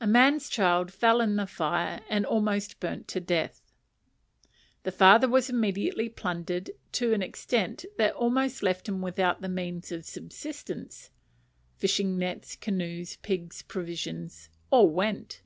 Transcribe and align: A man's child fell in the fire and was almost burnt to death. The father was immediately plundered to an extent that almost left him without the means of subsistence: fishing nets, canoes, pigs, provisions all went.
A 0.00 0.06
man's 0.06 0.48
child 0.48 0.90
fell 0.90 1.20
in 1.20 1.36
the 1.36 1.46
fire 1.46 2.00
and 2.08 2.24
was 2.24 2.30
almost 2.30 2.80
burnt 2.80 3.06
to 3.08 3.20
death. 3.20 3.60
The 4.84 4.90
father 4.90 5.28
was 5.28 5.50
immediately 5.50 6.08
plundered 6.08 6.70
to 6.92 7.12
an 7.12 7.20
extent 7.20 7.84
that 7.98 8.14
almost 8.14 8.62
left 8.62 8.88
him 8.88 9.02
without 9.02 9.42
the 9.42 9.48
means 9.50 9.92
of 9.92 10.06
subsistence: 10.06 11.10
fishing 11.76 12.16
nets, 12.18 12.56
canoes, 12.56 13.16
pigs, 13.16 13.60
provisions 13.60 14.48
all 14.70 14.88
went. 14.88 15.42